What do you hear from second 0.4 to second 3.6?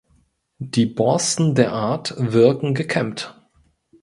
Die Borsten der Art wirken gekämmt.